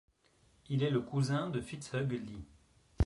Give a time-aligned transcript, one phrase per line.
[0.69, 2.47] Il est le cousin de Fitzhugh Lee.